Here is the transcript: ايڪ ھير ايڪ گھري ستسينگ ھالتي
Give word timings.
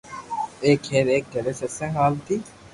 ايڪ 0.65 0.81
ھير 0.91 1.05
ايڪ 1.13 1.23
گھري 1.33 1.53
ستسينگ 1.59 1.93
ھالتي 1.99 2.35